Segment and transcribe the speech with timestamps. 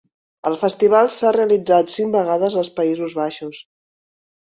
[0.49, 3.65] El festival s'ha realitzat cinc vegades als Països Baixos.